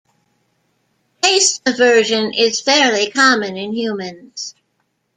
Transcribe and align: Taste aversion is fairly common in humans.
Taste 1.21 1.61
aversion 1.67 2.33
is 2.33 2.59
fairly 2.59 3.11
common 3.11 3.55
in 3.55 3.71
humans. 3.71 4.55